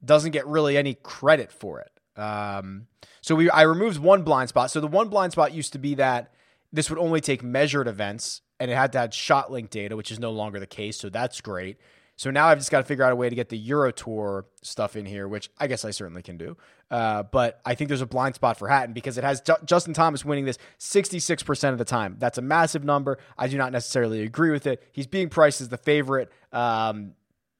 doesn't 0.04 0.32
get 0.32 0.44
really 0.48 0.76
any 0.76 0.94
credit 0.94 1.52
for 1.52 1.80
it. 1.80 2.20
Um, 2.20 2.88
so 3.20 3.36
we 3.36 3.48
I 3.48 3.62
removed 3.62 4.00
one 4.00 4.24
blind 4.24 4.48
spot. 4.48 4.72
So 4.72 4.80
the 4.80 4.88
one 4.88 5.08
blind 5.08 5.30
spot 5.30 5.54
used 5.54 5.72
to 5.74 5.78
be 5.78 5.94
that 5.94 6.34
this 6.72 6.90
would 6.90 6.98
only 6.98 7.20
take 7.20 7.44
measured 7.44 7.86
events 7.86 8.40
and 8.58 8.72
it 8.72 8.74
had 8.74 8.90
to 8.92 8.98
have 8.98 9.14
shot 9.14 9.52
link 9.52 9.70
data, 9.70 9.96
which 9.96 10.10
is 10.10 10.18
no 10.18 10.32
longer 10.32 10.58
the 10.58 10.66
case. 10.66 10.98
So 10.98 11.10
that's 11.10 11.40
great. 11.40 11.78
So 12.20 12.30
now 12.30 12.48
I've 12.48 12.58
just 12.58 12.70
got 12.70 12.80
to 12.80 12.84
figure 12.84 13.02
out 13.02 13.12
a 13.12 13.16
way 13.16 13.30
to 13.30 13.34
get 13.34 13.48
the 13.48 13.56
Euro 13.56 13.90
Tour 13.90 14.44
stuff 14.60 14.94
in 14.94 15.06
here, 15.06 15.26
which 15.26 15.48
I 15.56 15.66
guess 15.66 15.86
I 15.86 15.90
certainly 15.90 16.20
can 16.20 16.36
do. 16.36 16.54
Uh, 16.90 17.22
but 17.22 17.62
I 17.64 17.74
think 17.74 17.88
there's 17.88 18.02
a 18.02 18.06
blind 18.06 18.34
spot 18.34 18.58
for 18.58 18.68
Hatton 18.68 18.92
because 18.92 19.16
it 19.16 19.24
has 19.24 19.40
J- 19.40 19.54
Justin 19.64 19.94
Thomas 19.94 20.22
winning 20.22 20.44
this 20.44 20.58
66% 20.78 21.72
of 21.72 21.78
the 21.78 21.84
time. 21.86 22.16
That's 22.18 22.36
a 22.36 22.42
massive 22.42 22.84
number. 22.84 23.16
I 23.38 23.48
do 23.48 23.56
not 23.56 23.72
necessarily 23.72 24.20
agree 24.20 24.50
with 24.50 24.66
it. 24.66 24.86
He's 24.92 25.06
being 25.06 25.30
priced 25.30 25.62
as 25.62 25.70
the 25.70 25.78
favorite, 25.78 26.30
um, 26.52 27.12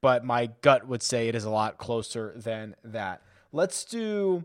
but 0.02 0.26
my 0.26 0.50
gut 0.60 0.86
would 0.86 1.02
say 1.02 1.28
it 1.28 1.34
is 1.34 1.44
a 1.44 1.50
lot 1.50 1.78
closer 1.78 2.34
than 2.36 2.76
that. 2.84 3.22
Let's 3.52 3.86
do 3.86 4.44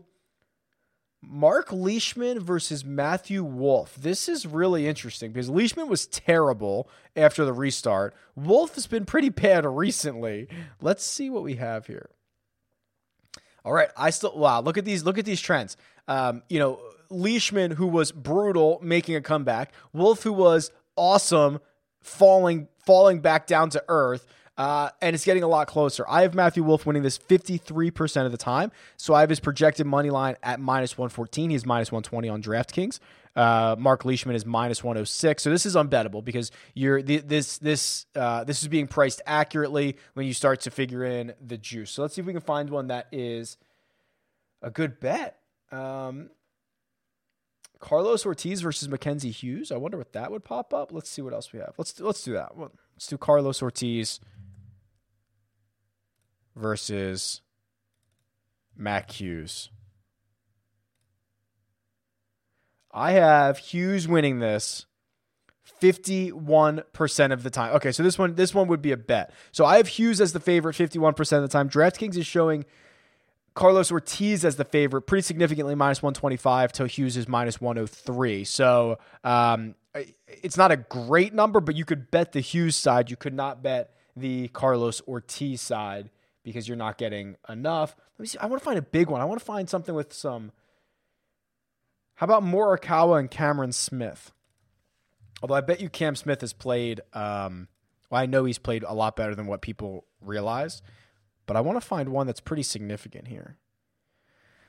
Mark 1.28 1.72
Leishman 1.72 2.38
versus 2.38 2.84
Matthew 2.84 3.42
Wolff. 3.42 3.96
This 3.96 4.28
is 4.28 4.46
really 4.46 4.86
interesting 4.86 5.32
because 5.32 5.50
Leishman 5.50 5.88
was 5.88 6.06
terrible 6.06 6.88
after 7.16 7.44
the 7.44 7.52
restart. 7.52 8.14
Wolff 8.36 8.76
has 8.76 8.86
been 8.86 9.04
pretty 9.04 9.28
bad 9.30 9.66
recently. 9.66 10.48
Let's 10.80 11.04
see 11.04 11.28
what 11.28 11.42
we 11.42 11.56
have 11.56 11.88
here. 11.88 12.10
All 13.64 13.72
right, 13.72 13.88
I 13.96 14.10
still 14.10 14.36
wow. 14.36 14.60
Look 14.60 14.78
at 14.78 14.84
these. 14.84 15.02
Look 15.02 15.18
at 15.18 15.24
these 15.24 15.40
trends. 15.40 15.76
Um, 16.06 16.44
you 16.48 16.60
know, 16.60 16.78
Leishman 17.10 17.72
who 17.72 17.88
was 17.88 18.12
brutal, 18.12 18.78
making 18.80 19.16
a 19.16 19.20
comeback. 19.20 19.72
Wolff, 19.92 20.22
who 20.22 20.32
was 20.32 20.70
awesome, 20.94 21.60
falling 22.00 22.68
falling 22.84 23.18
back 23.20 23.48
down 23.48 23.70
to 23.70 23.82
earth. 23.88 24.26
Uh, 24.56 24.88
and 25.02 25.14
it's 25.14 25.24
getting 25.24 25.42
a 25.42 25.48
lot 25.48 25.66
closer. 25.66 26.04
I 26.08 26.22
have 26.22 26.34
Matthew 26.34 26.62
Wolff 26.62 26.86
winning 26.86 27.02
this 27.02 27.18
53% 27.18 28.24
of 28.24 28.32
the 28.32 28.38
time. 28.38 28.72
So 28.96 29.12
I 29.12 29.20
have 29.20 29.28
his 29.28 29.40
projected 29.40 29.86
money 29.86 30.08
line 30.08 30.36
at 30.42 30.60
minus 30.60 30.96
114. 30.96 31.50
He's 31.50 31.66
minus 31.66 31.92
120 31.92 32.28
on 32.28 32.42
DraftKings. 32.42 32.98
Uh, 33.34 33.76
Mark 33.78 34.06
Leishman 34.06 34.34
is 34.34 34.46
minus 34.46 34.82
106. 34.82 35.42
So 35.42 35.50
this 35.50 35.66
is 35.66 35.76
unbettable 35.76 36.24
because 36.24 36.50
you're 36.72 37.02
this 37.02 37.58
this 37.58 38.06
uh, 38.14 38.44
this 38.44 38.62
is 38.62 38.68
being 38.68 38.86
priced 38.86 39.20
accurately 39.26 39.98
when 40.14 40.26
you 40.26 40.32
start 40.32 40.60
to 40.62 40.70
figure 40.70 41.04
in 41.04 41.34
the 41.46 41.58
juice. 41.58 41.90
So 41.90 42.00
let's 42.00 42.14
see 42.14 42.22
if 42.22 42.26
we 42.26 42.32
can 42.32 42.40
find 42.40 42.70
one 42.70 42.86
that 42.86 43.08
is 43.12 43.58
a 44.62 44.70
good 44.70 45.00
bet. 45.00 45.38
Um, 45.70 46.30
Carlos 47.78 48.24
Ortiz 48.24 48.62
versus 48.62 48.88
Mackenzie 48.88 49.30
Hughes. 49.30 49.70
I 49.70 49.76
wonder 49.76 49.98
what 49.98 50.14
that 50.14 50.30
would 50.30 50.44
pop 50.44 50.72
up. 50.72 50.90
Let's 50.90 51.10
see 51.10 51.20
what 51.20 51.34
else 51.34 51.52
we 51.52 51.58
have. 51.58 51.74
Let's 51.76 52.00
let's 52.00 52.22
do 52.22 52.32
that. 52.32 52.52
Let's 52.56 53.06
do 53.06 53.18
Carlos 53.18 53.60
Ortiz 53.60 54.18
versus 56.56 57.42
Mac 58.76 59.10
Hughes. 59.12 59.70
I 62.92 63.12
have 63.12 63.58
Hughes 63.58 64.08
winning 64.08 64.38
this 64.38 64.86
51% 65.80 67.32
of 67.32 67.42
the 67.42 67.50
time. 67.50 67.74
Okay, 67.76 67.92
so 67.92 68.02
this 68.02 68.18
one 68.18 68.34
this 68.34 68.54
one 68.54 68.68
would 68.68 68.80
be 68.80 68.92
a 68.92 68.96
bet. 68.96 69.32
So 69.52 69.66
I 69.66 69.76
have 69.76 69.88
Hughes 69.88 70.20
as 70.20 70.32
the 70.32 70.40
favorite 70.40 70.74
51% 70.74 71.18
of 71.36 71.42
the 71.42 71.48
time. 71.48 71.68
DraftKings 71.68 72.16
is 72.16 72.26
showing 72.26 72.64
Carlos 73.54 73.92
Ortiz 73.92 74.44
as 74.44 74.56
the 74.56 74.64
favorite, 74.64 75.02
pretty 75.02 75.22
significantly 75.22 75.74
minus 75.74 76.02
125 76.02 76.72
till 76.72 76.86
Hughes 76.86 77.16
is 77.16 77.28
minus 77.28 77.60
103. 77.60 78.44
So 78.44 78.98
um, 79.24 79.74
it's 80.26 80.56
not 80.56 80.72
a 80.72 80.76
great 80.76 81.34
number, 81.34 81.60
but 81.60 81.76
you 81.76 81.84
could 81.84 82.10
bet 82.10 82.32
the 82.32 82.40
Hughes 82.40 82.76
side. 82.76 83.10
You 83.10 83.16
could 83.16 83.34
not 83.34 83.62
bet 83.62 83.94
the 84.16 84.48
Carlos 84.48 85.02
Ortiz 85.06 85.60
side 85.60 86.10
because 86.46 86.68
you're 86.68 86.76
not 86.76 86.96
getting 86.96 87.34
enough. 87.48 87.96
Let 88.16 88.22
me 88.22 88.26
see. 88.28 88.38
I 88.38 88.46
want 88.46 88.62
to 88.62 88.64
find 88.64 88.78
a 88.78 88.82
big 88.82 89.10
one. 89.10 89.20
I 89.20 89.24
want 89.24 89.40
to 89.40 89.44
find 89.44 89.68
something 89.68 89.96
with 89.96 90.12
some. 90.12 90.52
How 92.14 92.24
about 92.24 92.44
Morikawa 92.44 93.18
and 93.18 93.28
Cameron 93.28 93.72
Smith? 93.72 94.30
Although 95.42 95.56
I 95.56 95.60
bet 95.60 95.80
you 95.80 95.88
Cam 95.88 96.14
Smith 96.14 96.42
has 96.42 96.52
played. 96.52 97.00
Um, 97.12 97.66
well, 98.10 98.22
I 98.22 98.26
know 98.26 98.44
he's 98.44 98.58
played 98.58 98.84
a 98.84 98.94
lot 98.94 99.16
better 99.16 99.34
than 99.34 99.48
what 99.48 99.60
people 99.60 100.06
realize, 100.20 100.82
but 101.46 101.56
I 101.56 101.62
want 101.62 101.80
to 101.80 101.86
find 101.86 102.10
one 102.10 102.28
that's 102.28 102.38
pretty 102.38 102.62
significant 102.62 103.26
here. 103.26 103.56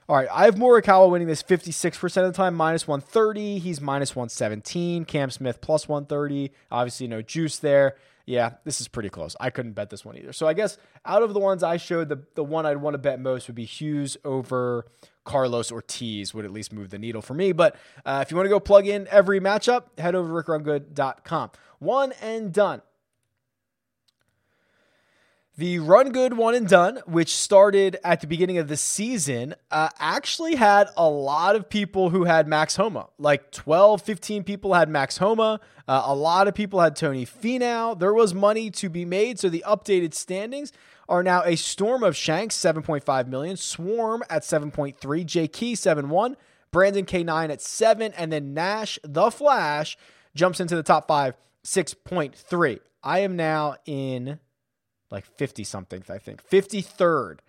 All 0.10 0.16
right, 0.16 0.30
I 0.32 0.46
have 0.46 0.56
Morikawa 0.56 1.10
winning 1.12 1.28
this 1.28 1.44
56% 1.44 2.04
of 2.26 2.32
the 2.32 2.32
time, 2.32 2.56
minus 2.56 2.88
130. 2.88 3.60
He's 3.60 3.82
minus 3.82 4.16
117. 4.16 5.04
Cam 5.04 5.30
Smith 5.30 5.60
plus 5.60 5.90
130. 5.90 6.54
Obviously, 6.72 7.08
no 7.08 7.22
juice 7.22 7.60
there. 7.60 7.98
Yeah, 8.26 8.54
this 8.64 8.80
is 8.80 8.88
pretty 8.88 9.10
close. 9.10 9.36
I 9.42 9.50
couldn't 9.50 9.74
bet 9.74 9.90
this 9.90 10.06
one 10.06 10.18
either. 10.18 10.32
So 10.32 10.48
I 10.48 10.54
guess 10.54 10.78
out 11.06 11.24
of 11.24 11.34
the 11.34 11.42
ones 11.42 11.62
I 11.62 11.76
showed, 11.76 12.08
the, 12.08 12.24
the 12.36 12.44
one 12.44 12.66
I'd 12.66 12.78
want 12.78 12.94
to 12.94 13.00
bet 13.00 13.20
most 13.20 13.48
would 13.48 13.56
be 13.56 13.66
Hughes 13.66 14.16
over 14.24 14.86
Carlos 15.26 15.74
Ortiz 15.74 16.34
would 16.34 16.46
at 16.46 16.52
least 16.52 16.72
move 16.72 16.90
the 16.90 16.98
needle 16.98 17.22
for 17.22 17.34
me. 17.34 17.52
But 17.52 17.76
uh, 18.06 18.24
if 18.26 18.32
you 18.32 18.38
want 18.38 18.46
to 18.46 18.50
go 18.50 18.62
plug 18.62 18.88
in 18.88 19.10
every 19.12 19.42
matchup, 19.42 19.98
head 19.98 20.16
over 20.16 20.42
to 20.42 20.50
rickrungood.com. 20.50 21.52
One 21.80 22.14
and 22.22 22.54
done. 22.54 22.82
The 25.60 25.80
Run 25.80 26.12
Good 26.12 26.38
One 26.38 26.54
and 26.54 26.68
Done, 26.68 27.00
which 27.08 27.36
started 27.36 27.98
at 28.04 28.22
the 28.22 28.28
beginning 28.28 28.60
of 28.60 28.68
the 28.68 28.78
season, 28.78 29.56
uh, 29.72 29.90
actually 29.98 30.54
had 30.54 30.88
a 30.96 31.10
lot 31.10 31.56
of 31.56 31.68
people 31.68 32.12
who 32.12 32.26
had 32.26 32.48
Max 32.48 32.76
Homa. 32.76 33.08
Like 33.18 33.50
12, 33.50 34.04
15 34.04 34.44
people 34.44 34.76
had 34.76 34.88
Max 34.88 35.18
Homa. 35.18 35.60
Uh, 35.88 36.04
a 36.06 36.14
lot 36.14 36.48
of 36.48 36.54
people 36.54 36.80
had 36.80 36.96
Tony 36.96 37.26
Finau. 37.26 37.98
There 37.98 38.14
was 38.14 38.36
money 38.36 38.70
to 38.70 38.88
be 38.88 39.04
made, 39.04 39.40
so 39.40 39.50
the 39.50 39.64
updated 39.68 40.14
standings 40.14 40.72
are 41.10 41.24
now 41.24 41.42
a 41.42 41.56
Storm 41.56 42.04
of 42.04 42.16
Shanks, 42.16 42.56
7.5 42.56 43.28
million, 43.28 43.58
Swarm 43.58 44.22
at 44.30 44.44
7.3, 44.44 45.26
J 45.26 45.48
Key 45.48 45.74
7.1, 45.74 46.36
Brandon 46.70 47.04
K9 47.04 47.50
at 47.50 47.62
7, 47.64 48.14
and 48.16 48.32
then 48.32 48.54
Nash 48.54 49.00
the 49.04 49.32
Flash 49.32 49.98
jumps 50.36 50.60
into 50.60 50.76
the 50.76 50.84
top 50.84 51.08
five, 51.08 51.34
6.3. 51.64 52.80
I 53.02 53.20
am 53.22 53.36
now 53.36 53.78
in 53.88 54.40
like 55.12 55.26
50 55.38 55.64
something, 55.64 56.04
I 56.10 56.18
think. 56.18 56.48
53rd, 56.48 57.40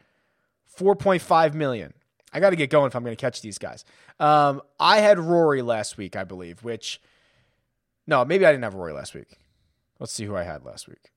4.5 0.79 1.55
million. 1.55 1.95
I 2.33 2.41
got 2.41 2.50
to 2.50 2.57
get 2.57 2.71
going 2.71 2.88
if 2.88 2.97
I'm 2.97 3.03
going 3.03 3.17
to 3.17 3.21
catch 3.21 3.41
these 3.41 3.59
guys. 3.59 3.85
Um, 4.21 4.61
I 4.79 4.99
had 4.99 5.19
Rory 5.19 5.62
last 5.62 5.97
week, 5.97 6.15
I 6.17 6.25
believe, 6.25 6.62
which, 6.62 7.00
no, 8.07 8.25
maybe 8.25 8.45
I 8.45 8.53
didn't 8.53 8.65
have 8.65 8.75
Rory 8.75 8.93
last 8.93 9.15
week. 9.15 9.38
Let's 9.99 10.12
see 10.12 10.25
who 10.25 10.37
I 10.37 10.43
had 10.43 10.65
last 10.65 10.88
week. 10.88 11.11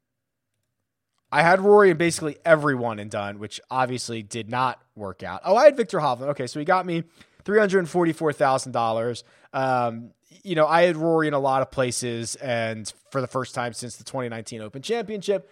I 1.32 1.44
had 1.44 1.62
Rory 1.62 1.90
and 1.90 2.00
basically 2.00 2.38
everyone 2.44 3.00
and 3.00 3.10
done, 3.10 3.40
which 3.40 3.62
obviously 3.70 4.22
did 4.22 4.50
not 4.50 4.82
work 4.96 5.24
out. 5.24 5.42
Oh, 5.46 5.56
I 5.56 5.66
had 5.66 5.78
Viktor 5.78 6.00
Hovland. 6.00 6.30
Okay, 6.30 6.48
so 6.48 6.60
he 6.60 6.66
got 6.66 6.86
me 6.86 7.04
$344,000. 7.46 9.24
Um, 9.54 10.12
you 10.44 10.56
know, 10.56 10.68
I 10.68 10.84
had 10.84 10.98
Rory 10.98 11.28
in 11.28 11.34
a 11.34 11.40
lot 11.40 11.62
of 11.62 11.72
places, 11.72 12.36
and 12.36 12.92
for 13.12 13.22
the 13.22 13.28
first 13.28 13.56
time 13.56 13.74
since 13.74 13.96
the 13.96 14.04
2019 14.04 14.62
Open 14.62 14.82
Championship, 14.82 15.50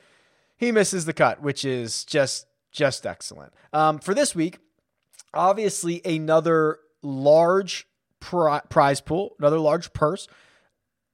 he 0.60 0.74
misses 0.74 1.06
the 1.06 1.14
cut, 1.14 1.42
which 1.42 1.64
is 1.64 2.04
just 2.04 2.46
just 2.72 3.08
excellent. 3.08 3.54
Um, 3.74 3.98
for 3.98 4.14
this 4.14 4.36
week, 4.36 4.60
obviously 5.34 6.02
another 6.06 6.80
large 7.02 7.88
pri- 8.20 8.62
prize 8.70 9.02
pool, 9.02 9.36
another 9.40 9.58
large 9.58 9.92
purse. 9.94 10.28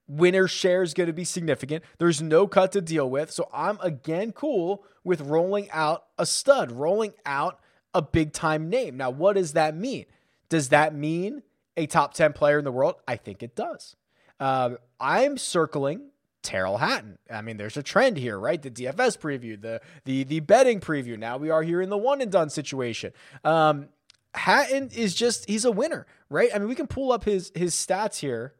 Winner 0.07 0.47
share 0.47 0.83
is 0.83 0.93
going 0.93 1.07
to 1.07 1.13
be 1.13 1.23
significant. 1.23 1.83
There's 1.97 2.21
no 2.21 2.47
cut 2.47 2.71
to 2.73 2.81
deal 2.81 3.09
with, 3.09 3.31
so 3.31 3.47
I'm 3.53 3.79
again 3.81 4.33
cool 4.33 4.83
with 5.03 5.21
rolling 5.21 5.69
out 5.71 6.05
a 6.17 6.25
stud, 6.25 6.71
rolling 6.71 7.13
out 7.25 7.59
a 7.93 8.01
big 8.01 8.33
time 8.33 8.69
name. 8.69 8.97
Now, 8.97 9.11
what 9.11 9.33
does 9.33 9.53
that 9.53 9.75
mean? 9.75 10.05
Does 10.49 10.69
that 10.69 10.93
mean 10.93 11.43
a 11.77 11.85
top 11.85 12.13
10 12.13 12.33
player 12.33 12.57
in 12.59 12.65
the 12.65 12.71
world? 12.71 12.95
I 13.07 13.15
think 13.15 13.41
it 13.41 13.55
does. 13.55 13.95
Uh, 14.39 14.71
I'm 14.99 15.37
circling 15.37 16.09
Tyrrell 16.45 16.77
Hatton. 16.77 17.17
I 17.29 17.41
mean, 17.41 17.57
there's 17.57 17.75
a 17.75 17.83
trend 17.83 18.17
here, 18.17 18.39
right? 18.39 18.61
The 18.61 18.71
DFS 18.71 19.17
preview, 19.17 19.59
the 19.59 19.81
the 20.05 20.23
the 20.23 20.39
betting 20.39 20.79
preview. 20.79 21.17
Now 21.17 21.37
we 21.37 21.49
are 21.49 21.63
here 21.63 21.81
in 21.81 21.89
the 21.89 21.97
one 21.97 22.21
and 22.21 22.31
done 22.31 22.49
situation. 22.49 23.11
Um, 23.43 23.89
Hatton 24.33 24.89
is 24.95 25.13
just 25.13 25.49
he's 25.49 25.65
a 25.65 25.71
winner, 25.71 26.05
right? 26.29 26.49
I 26.53 26.59
mean, 26.59 26.69
we 26.69 26.75
can 26.75 26.87
pull 26.87 27.11
up 27.11 27.25
his 27.25 27.51
his 27.55 27.73
stats 27.73 28.19
here. 28.19 28.53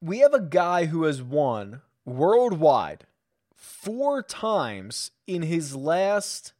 We 0.00 0.18
have 0.20 0.34
a 0.34 0.40
guy 0.40 0.86
who 0.86 1.04
has 1.04 1.22
won 1.22 1.82
worldwide 2.04 3.04
four 3.54 4.22
times 4.22 5.10
in 5.26 5.42
his 5.42 5.74
last 5.74 6.52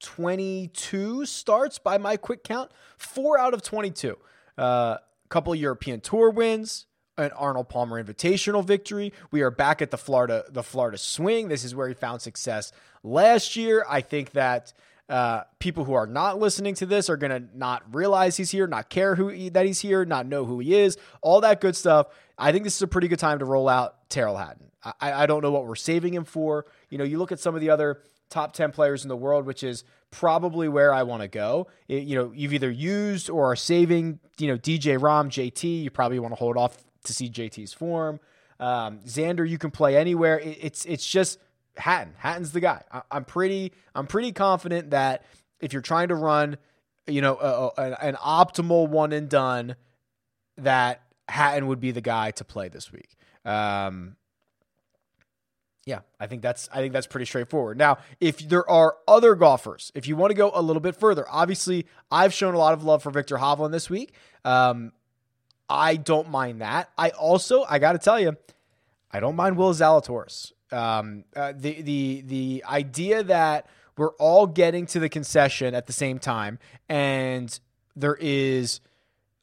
22 0.00 1.26
starts 1.26 1.78
by 1.78 1.98
my 1.98 2.16
quick 2.16 2.44
count. 2.44 2.70
Four 2.96 3.38
out 3.38 3.54
of 3.54 3.62
22. 3.62 4.16
A 4.56 4.60
uh, 4.60 4.98
couple 5.28 5.54
European 5.54 6.00
Tour 6.00 6.30
wins, 6.30 6.86
an 7.18 7.32
Arnold 7.32 7.68
Palmer 7.68 8.02
Invitational 8.02 8.64
victory. 8.64 9.12
We 9.30 9.42
are 9.42 9.50
back 9.50 9.82
at 9.82 9.90
the 9.90 9.98
Florida 9.98 10.44
the 10.48 10.62
Florida 10.62 10.96
Swing. 10.96 11.48
This 11.48 11.64
is 11.64 11.74
where 11.74 11.88
he 11.88 11.94
found 11.94 12.22
success 12.22 12.72
last 13.02 13.56
year. 13.56 13.84
I 13.88 14.00
think 14.00 14.30
that 14.32 14.72
uh, 15.08 15.42
people 15.58 15.84
who 15.84 15.94
are 15.94 16.06
not 16.06 16.38
listening 16.38 16.74
to 16.74 16.86
this 16.86 17.10
are 17.10 17.16
going 17.16 17.30
to 17.30 17.48
not 17.56 17.82
realize 17.94 18.36
he's 18.36 18.50
here, 18.50 18.66
not 18.66 18.88
care 18.88 19.14
who 19.14 19.28
he, 19.28 19.48
that 19.48 19.66
he's 19.66 19.80
here, 19.80 20.04
not 20.04 20.26
know 20.26 20.44
who 20.44 20.60
he 20.60 20.74
is, 20.74 20.96
all 21.22 21.40
that 21.40 21.60
good 21.60 21.74
stuff. 21.74 22.08
I 22.38 22.52
think 22.52 22.64
this 22.64 22.76
is 22.76 22.82
a 22.82 22.86
pretty 22.86 23.08
good 23.08 23.18
time 23.18 23.40
to 23.40 23.44
roll 23.44 23.68
out 23.68 24.08
Tyrrell 24.10 24.36
Hatton. 24.36 24.70
I, 25.00 25.24
I 25.24 25.26
don't 25.26 25.42
know 25.42 25.50
what 25.50 25.66
we're 25.66 25.74
saving 25.74 26.14
him 26.14 26.24
for. 26.24 26.66
You 26.88 26.98
know, 26.98 27.04
you 27.04 27.18
look 27.18 27.32
at 27.32 27.40
some 27.40 27.54
of 27.54 27.60
the 27.60 27.70
other 27.70 28.02
top 28.30 28.52
10 28.52 28.70
players 28.70 29.02
in 29.02 29.08
the 29.08 29.16
world, 29.16 29.44
which 29.44 29.62
is 29.62 29.82
probably 30.10 30.68
where 30.68 30.92
I 30.92 31.02
want 31.02 31.22
to 31.22 31.28
go. 31.28 31.66
It, 31.88 32.04
you 32.04 32.16
know, 32.16 32.32
you've 32.34 32.52
either 32.52 32.70
used 32.70 33.28
or 33.28 33.52
are 33.52 33.56
saving, 33.56 34.20
you 34.38 34.46
know, 34.46 34.56
DJ 34.56 34.98
Rahm, 34.98 35.28
JT. 35.28 35.82
You 35.82 35.90
probably 35.90 36.18
want 36.18 36.32
to 36.32 36.38
hold 36.38 36.56
off 36.56 36.76
to 37.08 37.14
see 37.14 37.28
JT's 37.28 37.72
form. 37.72 38.20
Um, 38.60 39.00
Xander, 39.00 39.48
you 39.48 39.58
can 39.58 39.70
play 39.70 39.96
anywhere. 39.96 40.38
It, 40.38 40.58
it's 40.60 40.84
it's 40.84 41.08
just 41.08 41.38
Hatton. 41.76 42.14
Hatton's 42.18 42.52
the 42.52 42.60
guy. 42.60 42.82
I, 42.90 43.02
am 43.10 43.24
pretty 43.24 43.72
I'm 43.94 44.06
pretty 44.06 44.32
confident 44.32 44.90
that 44.90 45.24
if 45.60 45.72
you're 45.72 45.82
trying 45.82 46.08
to 46.08 46.14
run, 46.14 46.56
you 47.06 47.20
know, 47.20 47.36
a, 47.36 47.80
a, 47.80 47.96
an 48.00 48.14
optimal 48.14 48.88
one 48.88 49.12
and 49.12 49.28
done, 49.28 49.76
that 50.58 51.02
Hatton 51.28 51.66
would 51.66 51.80
be 51.80 51.90
the 51.90 52.00
guy 52.00 52.30
to 52.32 52.44
play 52.44 52.68
this 52.68 52.92
week. 52.92 53.16
Um, 53.44 54.16
yeah, 55.88 56.00
I 56.20 56.26
think 56.26 56.42
that's 56.42 56.68
I 56.72 56.78
think 56.78 56.92
that's 56.92 57.06
pretty 57.06 57.24
straightforward. 57.24 57.78
Now, 57.78 57.98
if 58.20 58.46
there 58.46 58.68
are 58.68 58.96
other 59.06 59.34
golfers, 59.34 59.90
if 59.94 60.06
you 60.06 60.16
want 60.16 60.30
to 60.30 60.34
go 60.34 60.50
a 60.52 60.60
little 60.60 60.80
bit 60.80 60.94
further, 60.94 61.24
obviously 61.30 61.86
I've 62.10 62.34
shown 62.34 62.54
a 62.54 62.58
lot 62.58 62.74
of 62.74 62.84
love 62.84 63.02
for 63.02 63.10
Viktor 63.10 63.36
Hovland 63.36 63.72
this 63.72 63.88
week. 63.88 64.12
Um, 64.44 64.92
I 65.68 65.96
don't 65.96 66.30
mind 66.30 66.60
that. 66.62 66.90
I 66.96 67.10
also, 67.10 67.64
I 67.68 67.78
got 67.78 67.92
to 67.92 67.98
tell 67.98 68.18
you, 68.18 68.36
I 69.10 69.20
don't 69.20 69.36
mind 69.36 69.56
Will 69.56 69.72
Zalatoris. 69.72 70.52
Um, 70.70 71.24
uh, 71.34 71.52
the 71.56 71.80
the 71.80 72.22
the 72.26 72.64
idea 72.68 73.22
that 73.22 73.66
we're 73.96 74.12
all 74.14 74.46
getting 74.46 74.86
to 74.86 75.00
the 75.00 75.08
concession 75.08 75.74
at 75.74 75.86
the 75.86 75.92
same 75.92 76.18
time, 76.18 76.58
and 76.88 77.58
there 77.96 78.16
is 78.20 78.80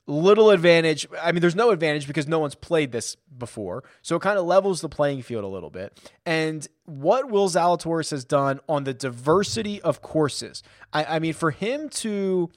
little 0.08 0.52
advantage. 0.52 1.08
I 1.20 1.32
mean, 1.32 1.42
there's 1.42 1.56
no 1.56 1.72
advantage 1.72 2.06
because 2.06 2.28
no 2.28 2.38
one's 2.38 2.54
played 2.54 2.92
this 2.92 3.16
before, 3.16 3.84
so 4.04 4.16
it 4.16 4.22
kind 4.22 4.38
of 4.38 4.46
levels 4.46 4.82
the 4.82 4.90
playing 4.90 5.24
field 5.24 5.44
a 5.44 5.48
little 5.48 5.72
bit. 5.72 6.00
And 6.28 6.68
what 6.86 7.32
Will 7.32 7.50
Zalatoris 7.50 8.12
has 8.12 8.24
done 8.24 8.60
on 8.70 8.84
the 8.84 8.94
diversity 8.94 9.82
of 9.82 10.04
courses, 10.04 10.62
I, 10.94 11.16
I 11.16 11.20
mean, 11.20 11.34
for 11.34 11.50
him 11.50 11.90
to 11.90 12.52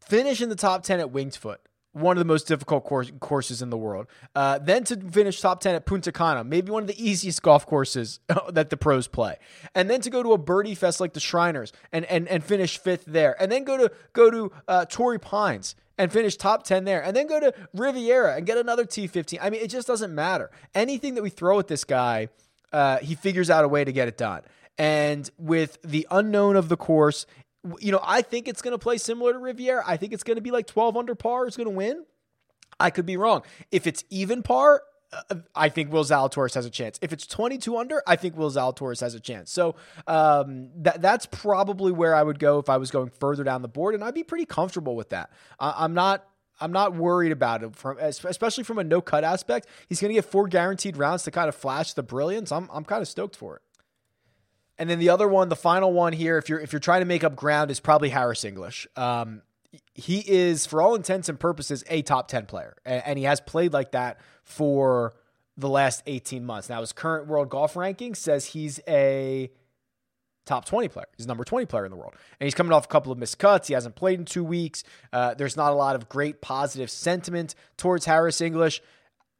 finish 0.00 0.42
in 0.42 0.48
the 0.48 0.56
top 0.56 0.82
ten 0.82 0.98
at 0.98 1.12
Winged 1.12 1.36
Foot 1.36 1.60
one 1.92 2.16
of 2.16 2.20
the 2.20 2.26
most 2.26 2.46
difficult 2.46 2.84
course, 2.84 3.10
courses 3.20 3.62
in 3.62 3.70
the 3.70 3.76
world. 3.76 4.06
Uh, 4.34 4.58
then 4.58 4.84
to 4.84 4.96
finish 4.96 5.40
top 5.40 5.60
10 5.60 5.74
at 5.74 5.86
Punta 5.86 6.12
Cana, 6.12 6.44
maybe 6.44 6.70
one 6.70 6.84
of 6.84 6.86
the 6.86 7.04
easiest 7.04 7.42
golf 7.42 7.66
courses 7.66 8.20
that 8.50 8.70
the 8.70 8.76
pros 8.76 9.08
play. 9.08 9.36
And 9.74 9.90
then 9.90 10.00
to 10.02 10.10
go 10.10 10.22
to 10.22 10.32
a 10.32 10.38
birdie 10.38 10.74
fest 10.74 11.00
like 11.00 11.14
the 11.14 11.20
Shriners 11.20 11.72
and, 11.92 12.04
and, 12.06 12.28
and 12.28 12.44
finish 12.44 12.78
fifth 12.78 13.04
there. 13.06 13.40
And 13.42 13.50
then 13.50 13.64
go 13.64 13.76
to 13.76 13.92
go 14.12 14.30
to 14.30 14.52
uh, 14.68 14.84
Torrey 14.86 15.18
Pines 15.18 15.74
and 15.98 16.10
finish 16.10 16.36
top 16.36 16.62
10 16.62 16.84
there, 16.84 17.04
and 17.04 17.14
then 17.14 17.26
go 17.26 17.38
to 17.38 17.52
Riviera 17.74 18.36
and 18.36 18.46
get 18.46 18.56
another 18.56 18.86
T15. 18.86 19.38
I 19.38 19.50
mean, 19.50 19.60
it 19.60 19.68
just 19.68 19.86
doesn't 19.86 20.14
matter. 20.14 20.50
Anything 20.74 21.14
that 21.16 21.22
we 21.22 21.28
throw 21.28 21.58
at 21.58 21.68
this 21.68 21.84
guy, 21.84 22.28
uh, 22.72 22.98
he 22.98 23.14
figures 23.14 23.50
out 23.50 23.66
a 23.66 23.68
way 23.68 23.84
to 23.84 23.92
get 23.92 24.08
it 24.08 24.16
done. 24.16 24.40
And 24.78 25.28
with 25.36 25.76
the 25.82 26.06
unknown 26.10 26.56
of 26.56 26.70
the 26.70 26.76
course, 26.78 27.26
you 27.78 27.92
know, 27.92 28.00
I 28.02 28.22
think 28.22 28.48
it's 28.48 28.62
going 28.62 28.72
to 28.72 28.78
play 28.78 28.98
similar 28.98 29.32
to 29.32 29.38
Riviera. 29.38 29.82
I 29.86 29.96
think 29.96 30.12
it's 30.12 30.22
going 30.22 30.36
to 30.36 30.42
be 30.42 30.50
like 30.50 30.66
12 30.66 30.96
under 30.96 31.14
par 31.14 31.46
is 31.46 31.56
going 31.56 31.68
to 31.68 31.74
win. 31.74 32.04
I 32.78 32.90
could 32.90 33.06
be 33.06 33.16
wrong. 33.16 33.42
If 33.70 33.86
it's 33.86 34.04
even 34.08 34.42
par, 34.42 34.82
uh, 35.12 35.36
I 35.54 35.68
think 35.68 35.92
Will 35.92 36.04
Zalatoris 36.04 36.54
has 36.54 36.64
a 36.64 36.70
chance. 36.70 36.98
If 37.02 37.12
it's 37.12 37.26
22 37.26 37.76
under, 37.76 38.02
I 38.06 38.16
think 38.16 38.36
Will 38.36 38.50
Zalatoris 38.50 39.00
has 39.00 39.14
a 39.14 39.20
chance. 39.20 39.50
So 39.50 39.74
um, 40.06 40.70
that 40.76 41.02
that's 41.02 41.26
probably 41.26 41.92
where 41.92 42.14
I 42.14 42.22
would 42.22 42.38
go 42.38 42.58
if 42.58 42.68
I 42.68 42.78
was 42.78 42.90
going 42.90 43.10
further 43.20 43.44
down 43.44 43.62
the 43.62 43.68
board, 43.68 43.94
and 43.94 44.02
I'd 44.02 44.14
be 44.14 44.22
pretty 44.22 44.46
comfortable 44.46 44.96
with 44.96 45.10
that. 45.10 45.30
I, 45.58 45.74
I'm 45.78 45.94
not. 45.94 46.26
I'm 46.62 46.72
not 46.72 46.94
worried 46.94 47.32
about 47.32 47.62
it 47.62 47.74
from 47.74 47.96
especially 47.98 48.64
from 48.64 48.78
a 48.78 48.84
no 48.84 49.00
cut 49.00 49.24
aspect. 49.24 49.66
He's 49.88 49.98
going 49.98 50.10
to 50.10 50.14
get 50.14 50.26
four 50.26 50.46
guaranteed 50.46 50.98
rounds 50.98 51.22
to 51.22 51.30
kind 51.30 51.48
of 51.48 51.54
flash 51.54 51.94
the 51.94 52.02
brilliance. 52.02 52.52
I'm 52.52 52.68
I'm 52.70 52.84
kind 52.84 53.00
of 53.00 53.08
stoked 53.08 53.34
for 53.34 53.56
it. 53.56 53.62
And 54.80 54.88
then 54.88 54.98
the 54.98 55.10
other 55.10 55.28
one, 55.28 55.50
the 55.50 55.56
final 55.56 55.92
one 55.92 56.14
here, 56.14 56.38
if 56.38 56.48
you're 56.48 56.58
if 56.58 56.72
you're 56.72 56.80
trying 56.80 57.02
to 57.02 57.06
make 57.06 57.22
up 57.22 57.36
ground, 57.36 57.70
is 57.70 57.78
probably 57.78 58.08
Harris 58.08 58.44
English. 58.44 58.88
Um, 58.96 59.42
he 59.94 60.24
is, 60.26 60.64
for 60.64 60.80
all 60.80 60.94
intents 60.94 61.28
and 61.28 61.38
purposes, 61.38 61.84
a 61.88 62.00
top 62.02 62.28
10 62.28 62.46
player. 62.46 62.74
And 62.84 63.18
he 63.18 63.24
has 63.24 63.40
played 63.40 63.74
like 63.74 63.92
that 63.92 64.18
for 64.42 65.14
the 65.56 65.68
last 65.68 66.02
18 66.06 66.44
months. 66.44 66.68
Now, 66.68 66.80
his 66.80 66.92
current 66.92 67.28
world 67.28 67.50
golf 67.50 67.76
ranking 67.76 68.14
says 68.14 68.46
he's 68.46 68.80
a 68.88 69.50
top 70.46 70.64
20 70.64 70.88
player. 70.88 71.06
He's 71.16 71.26
number 71.26 71.44
20 71.44 71.66
player 71.66 71.84
in 71.84 71.90
the 71.90 71.96
world. 71.96 72.14
And 72.40 72.46
he's 72.46 72.54
coming 72.54 72.72
off 72.72 72.86
a 72.86 72.88
couple 72.88 73.12
of 73.12 73.18
missed 73.18 73.38
cuts. 73.38 73.68
He 73.68 73.74
hasn't 73.74 73.94
played 73.94 74.18
in 74.18 74.24
two 74.24 74.42
weeks. 74.42 74.82
Uh, 75.12 75.34
there's 75.34 75.56
not 75.56 75.72
a 75.72 75.76
lot 75.76 75.94
of 75.94 76.08
great 76.08 76.40
positive 76.40 76.90
sentiment 76.90 77.54
towards 77.76 78.06
Harris 78.06 78.40
English. 78.40 78.82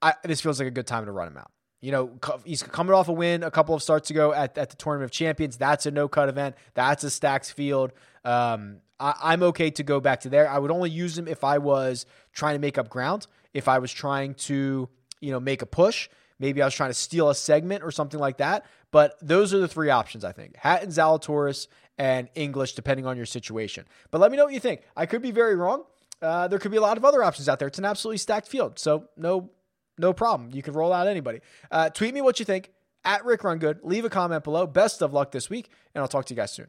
I, 0.02 0.14
this 0.22 0.42
feels 0.42 0.60
like 0.60 0.68
a 0.68 0.72
good 0.72 0.86
time 0.86 1.06
to 1.06 1.12
run 1.12 1.28
him 1.28 1.38
out. 1.38 1.50
You 1.80 1.92
know, 1.92 2.10
he's 2.44 2.62
coming 2.62 2.92
off 2.92 3.08
a 3.08 3.12
win 3.12 3.42
a 3.42 3.50
couple 3.50 3.74
of 3.74 3.82
starts 3.82 4.10
ago 4.10 4.32
at, 4.32 4.58
at 4.58 4.70
the 4.70 4.76
Tournament 4.76 5.04
of 5.04 5.10
Champions. 5.12 5.56
That's 5.56 5.86
a 5.86 5.90
no 5.90 6.08
cut 6.08 6.28
event. 6.28 6.56
That's 6.74 7.04
a 7.04 7.10
stacks 7.10 7.50
field. 7.50 7.92
Um, 8.24 8.78
I, 8.98 9.32
am 9.32 9.42
okay 9.44 9.70
to 9.70 9.82
go 9.82 9.98
back 9.98 10.20
to 10.20 10.28
there. 10.28 10.48
I 10.48 10.58
would 10.58 10.70
only 10.70 10.90
use 10.90 11.16
him 11.16 11.26
if 11.26 11.42
I 11.42 11.58
was 11.58 12.04
trying 12.32 12.54
to 12.54 12.58
make 12.58 12.76
up 12.76 12.90
ground, 12.90 13.26
if 13.54 13.66
I 13.66 13.78
was 13.78 13.90
trying 13.90 14.34
to, 14.34 14.88
you 15.20 15.30
know, 15.30 15.40
make 15.40 15.62
a 15.62 15.66
push. 15.66 16.10
Maybe 16.38 16.60
I 16.60 16.66
was 16.66 16.74
trying 16.74 16.90
to 16.90 16.94
steal 16.94 17.30
a 17.30 17.34
segment 17.34 17.82
or 17.82 17.90
something 17.90 18.20
like 18.20 18.38
that. 18.38 18.66
But 18.90 19.16
those 19.22 19.54
are 19.54 19.58
the 19.58 19.68
three 19.68 19.90
options, 19.90 20.24
I 20.24 20.32
think. 20.32 20.56
Hatton, 20.56 20.90
Zalatoris, 20.90 21.66
and 21.96 22.28
English, 22.34 22.74
depending 22.74 23.06
on 23.06 23.16
your 23.16 23.26
situation. 23.26 23.86
But 24.10 24.20
let 24.20 24.30
me 24.30 24.36
know 24.36 24.44
what 24.44 24.54
you 24.54 24.60
think. 24.60 24.82
I 24.96 25.06
could 25.06 25.22
be 25.22 25.30
very 25.30 25.54
wrong. 25.54 25.84
Uh, 26.20 26.48
there 26.48 26.58
could 26.58 26.70
be 26.70 26.76
a 26.76 26.82
lot 26.82 26.96
of 26.96 27.04
other 27.04 27.22
options 27.22 27.48
out 27.48 27.58
there. 27.58 27.68
It's 27.68 27.78
an 27.78 27.84
absolutely 27.84 28.18
stacked 28.18 28.48
field. 28.48 28.78
So 28.78 29.08
no, 29.16 29.50
no 30.00 30.12
problem. 30.12 30.50
You 30.52 30.62
can 30.62 30.74
roll 30.74 30.92
out 30.92 31.06
anybody. 31.06 31.40
Uh, 31.70 31.90
tweet 31.90 32.14
me 32.14 32.22
what 32.22 32.38
you 32.38 32.44
think 32.44 32.70
at 33.04 33.24
Rick 33.24 33.44
Run 33.44 33.58
Good. 33.58 33.80
Leave 33.82 34.04
a 34.04 34.10
comment 34.10 34.44
below. 34.44 34.66
Best 34.66 35.02
of 35.02 35.12
luck 35.12 35.30
this 35.30 35.48
week, 35.48 35.70
and 35.94 36.02
I'll 36.02 36.08
talk 36.08 36.26
to 36.26 36.34
you 36.34 36.36
guys 36.36 36.52
soon. 36.52 36.68